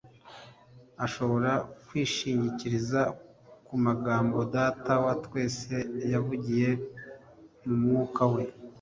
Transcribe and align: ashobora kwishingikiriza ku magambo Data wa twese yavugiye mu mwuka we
ashobora 1.05 1.51
kwishingikiriza 1.87 3.01
ku 3.65 3.75
magambo 3.85 4.37
Data 4.55 4.93
wa 5.03 5.13
twese 5.25 5.75
yavugiye 6.13 6.69
mu 7.65 7.75
mwuka 7.83 8.23
we 8.33 8.41